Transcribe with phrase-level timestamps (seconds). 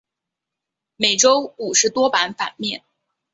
[0.95, 2.83] 每周五十多版版面。